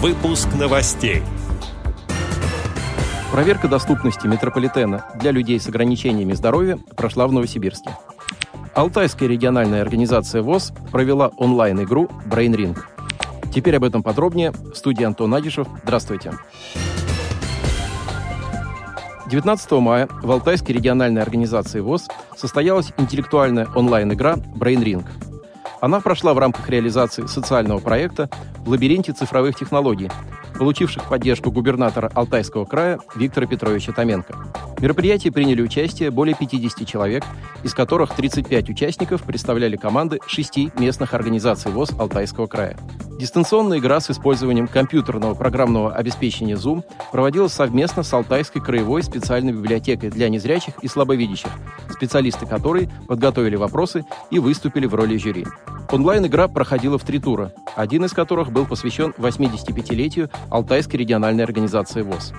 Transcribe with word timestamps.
Выпуск 0.00 0.46
новостей. 0.56 1.24
Проверка 3.32 3.66
доступности 3.66 4.28
метрополитена 4.28 5.04
для 5.16 5.32
людей 5.32 5.58
с 5.58 5.66
ограничениями 5.66 6.34
здоровья 6.34 6.78
прошла 6.96 7.26
в 7.26 7.32
Новосибирске. 7.32 7.90
Алтайская 8.76 9.28
региональная 9.28 9.82
организация 9.82 10.40
ВОЗ 10.40 10.72
провела 10.92 11.32
онлайн-игру 11.36 12.08
Brain 12.26 12.54
Ring. 12.54 12.78
Теперь 13.52 13.74
об 13.74 13.82
этом 13.82 14.04
подробнее. 14.04 14.52
В 14.52 14.76
студии 14.76 15.02
Антон 15.02 15.34
Адишев. 15.34 15.66
Здравствуйте. 15.82 16.32
19 19.26 19.70
мая 19.72 20.08
в 20.22 20.30
Алтайской 20.30 20.76
региональной 20.76 21.22
организации 21.22 21.80
ВОЗ 21.80 22.06
состоялась 22.36 22.92
интеллектуальная 22.98 23.66
онлайн-игра 23.74 24.34
Brain 24.34 24.84
Ring. 24.84 25.04
Она 25.80 26.00
прошла 26.00 26.34
в 26.34 26.38
рамках 26.38 26.68
реализации 26.68 27.26
социального 27.26 27.78
проекта 27.78 28.28
в 28.58 28.68
лабиринте 28.68 29.12
цифровых 29.12 29.56
технологий, 29.56 30.10
получивших 30.58 31.04
поддержку 31.08 31.52
губернатора 31.52 32.10
Алтайского 32.14 32.64
края 32.64 32.98
Виктора 33.14 33.46
Петровича 33.46 33.92
Томенко. 33.92 34.34
В 34.76 34.82
мероприятии 34.82 35.28
приняли 35.28 35.62
участие 35.62 36.10
более 36.10 36.34
50 36.34 36.86
человек, 36.86 37.24
из 37.62 37.74
которых 37.74 38.14
35 38.14 38.70
участников 38.70 39.22
представляли 39.22 39.76
команды 39.76 40.18
шести 40.26 40.72
местных 40.78 41.14
организаций 41.14 41.70
ВОЗ 41.70 41.92
Алтайского 41.98 42.46
края. 42.46 42.76
Дистанционная 43.18 43.78
игра 43.78 43.98
с 43.98 44.10
использованием 44.10 44.68
компьютерного 44.68 45.34
программного 45.34 45.92
обеспечения 45.92 46.54
Zoom 46.54 46.84
проводилась 47.10 47.52
совместно 47.52 48.04
с 48.04 48.12
Алтайской 48.12 48.62
краевой 48.62 49.02
специальной 49.02 49.52
библиотекой 49.52 50.10
для 50.10 50.28
незрячих 50.28 50.74
и 50.82 50.88
слабовидящих, 50.88 51.50
специалисты 51.90 52.46
которой 52.46 52.88
подготовили 53.08 53.56
вопросы 53.56 54.04
и 54.30 54.38
выступили 54.38 54.86
в 54.86 54.94
роли 54.94 55.16
жюри. 55.16 55.46
Онлайн-игра 55.90 56.48
проходила 56.48 56.98
в 56.98 57.04
три 57.04 57.18
тура, 57.18 57.52
один 57.74 58.04
из 58.04 58.12
которых 58.12 58.52
был 58.52 58.66
посвящен 58.66 59.14
85-летию 59.16 60.28
Алтайской 60.50 61.00
региональной 61.00 61.44
организации 61.44 62.02
ВОЗ. 62.02 62.34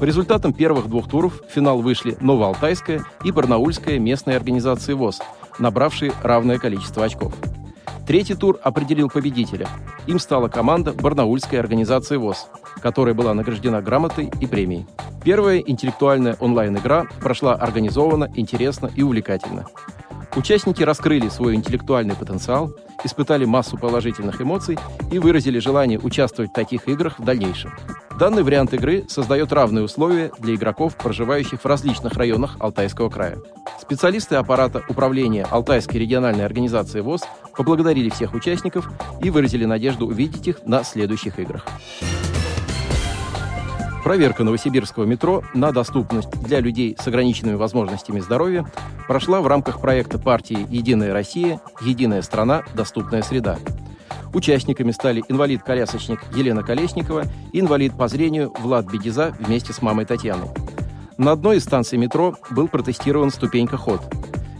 По 0.00 0.04
результатам 0.04 0.52
первых 0.52 0.88
двух 0.88 1.08
туров 1.08 1.40
в 1.40 1.52
финал 1.52 1.80
вышли 1.80 2.16
Новоалтайская 2.20 3.04
и 3.22 3.30
Барнаульская 3.30 4.00
местные 4.00 4.36
организации 4.36 4.92
ВОЗ, 4.92 5.20
набравшие 5.60 6.12
равное 6.24 6.58
количество 6.58 7.04
очков. 7.04 7.32
Третий 8.08 8.34
тур 8.34 8.58
определил 8.60 9.08
победителя. 9.08 9.68
Им 10.08 10.18
стала 10.18 10.48
команда 10.48 10.92
Барнаульской 10.92 11.60
организации 11.60 12.16
ВОЗ, 12.16 12.48
которая 12.82 13.14
была 13.14 13.34
награждена 13.34 13.82
грамотой 13.82 14.32
и 14.40 14.46
премией. 14.46 14.86
Первая 15.24 15.58
интеллектуальная 15.58 16.36
онлайн-игра 16.40 17.06
прошла 17.20 17.54
организованно, 17.54 18.30
интересно 18.34 18.90
и 18.94 19.02
увлекательно. 19.02 19.66
Участники 20.36 20.82
раскрыли 20.82 21.28
свой 21.28 21.54
интеллектуальный 21.54 22.16
потенциал, 22.16 22.74
испытали 23.04 23.44
массу 23.44 23.78
положительных 23.78 24.42
эмоций 24.42 24.76
и 25.12 25.20
выразили 25.20 25.60
желание 25.60 25.98
участвовать 26.00 26.50
в 26.50 26.54
таких 26.54 26.88
играх 26.88 27.20
в 27.20 27.24
дальнейшем. 27.24 27.72
Данный 28.18 28.42
вариант 28.42 28.74
игры 28.74 29.04
создает 29.08 29.52
равные 29.52 29.84
условия 29.84 30.32
для 30.40 30.56
игроков, 30.56 30.96
проживающих 30.96 31.60
в 31.60 31.66
различных 31.66 32.14
районах 32.14 32.56
Алтайского 32.58 33.10
края. 33.10 33.38
Специалисты 33.80 34.34
аппарата 34.34 34.82
управления 34.88 35.46
Алтайской 35.48 36.00
региональной 36.00 36.44
организации 36.44 37.00
ВОЗ 37.00 37.22
поблагодарили 37.56 38.10
всех 38.10 38.34
участников 38.34 38.90
и 39.22 39.30
выразили 39.30 39.64
надежду 39.64 40.06
увидеть 40.06 40.48
их 40.48 40.66
на 40.66 40.82
следующих 40.82 41.38
играх. 41.38 41.64
Проверка 44.04 44.44
новосибирского 44.44 45.04
метро 45.04 45.42
на 45.54 45.72
доступность 45.72 46.30
для 46.42 46.60
людей 46.60 46.94
с 47.00 47.08
ограниченными 47.08 47.54
возможностями 47.54 48.20
здоровья 48.20 48.70
прошла 49.08 49.40
в 49.40 49.46
рамках 49.46 49.80
проекта 49.80 50.18
партии 50.18 50.66
«Единая 50.68 51.14
Россия. 51.14 51.58
Единая 51.80 52.20
страна. 52.20 52.64
Доступная 52.74 53.22
среда». 53.22 53.58
Участниками 54.34 54.90
стали 54.90 55.24
инвалид-колясочник 55.26 56.20
Елена 56.36 56.62
Колесникова 56.62 57.24
и 57.52 57.60
инвалид 57.60 57.96
по 57.96 58.06
зрению 58.08 58.52
Влад 58.58 58.84
Бедиза 58.92 59.34
вместе 59.38 59.72
с 59.72 59.80
мамой 59.80 60.04
Татьяной. 60.04 60.48
На 61.16 61.32
одной 61.32 61.56
из 61.56 61.64
станций 61.64 61.96
метро 61.96 62.36
был 62.50 62.68
протестирован 62.68 63.30
ступенька-ход. 63.30 64.02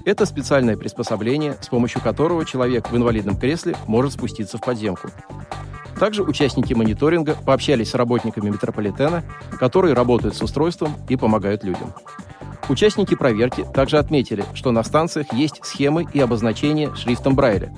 Это 0.07 0.25
специальное 0.25 0.79
приспособление, 0.79 1.57
с 1.61 1.69
помощью 1.69 2.01
которого 2.01 2.47
человек 2.47 2.91
в 2.91 2.97
инвалидном 2.97 3.37
кресле 3.37 3.77
может 3.87 4.15
спуститься 4.15 4.57
в 4.57 4.63
подземку. 4.63 5.11
Также 5.99 6.22
участники 6.22 6.75
мониторинга 6.75 7.37
пообщались 7.44 7.91
с 7.91 7.94
работниками 7.94 8.50
метрополитена, 8.50 9.22
которые 9.59 9.94
работают 9.94 10.37
с 10.37 10.43
устройством 10.43 10.94
и 11.09 11.16
помогают 11.16 11.65
людям. 11.65 11.93
Участники 12.69 13.15
проверки 13.15 13.65
также 13.75 13.99
отметили, 13.99 14.44
что 14.55 14.71
на 14.71 14.82
станциях 14.82 15.32
есть 15.32 15.60
схемы 15.65 16.06
и 16.12 16.21
обозначения 16.21 16.94
шрифтом 16.94 17.37
Брайля. 17.37 17.72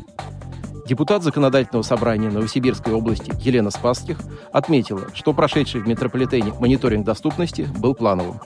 Депутат 0.87 1.25
Законодательного 1.25 1.82
собрания 1.82 2.31
Новосибирской 2.31 2.93
области 2.93 3.32
Елена 3.41 3.71
Спасских 3.71 4.19
отметила, 4.53 5.09
что 5.12 5.33
прошедший 5.33 5.81
в 5.81 5.88
метрополитене 5.88 6.53
мониторинг 6.60 7.04
доступности 7.04 7.69
был 7.78 7.94
плановым. 7.94 8.41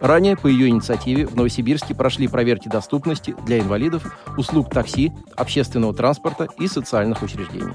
Ранее 0.00 0.36
по 0.36 0.46
ее 0.46 0.68
инициативе 0.68 1.26
в 1.26 1.34
Новосибирске 1.34 1.94
прошли 1.94 2.28
проверки 2.28 2.68
доступности 2.68 3.34
для 3.46 3.58
инвалидов, 3.58 4.16
услуг 4.36 4.70
такси, 4.70 5.12
общественного 5.36 5.92
транспорта 5.92 6.46
и 6.58 6.68
социальных 6.68 7.22
учреждений. 7.22 7.74